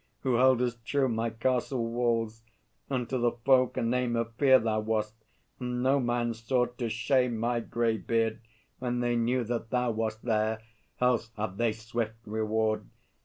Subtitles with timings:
[0.21, 2.41] who heldest true My castle walls;
[2.89, 5.13] and to the folk a name Of fear thou wast;
[5.59, 8.41] and no man sought to shame My grey beard,
[8.79, 10.63] when they knew that thou wast there,
[10.99, 12.87] Else had they swift reward!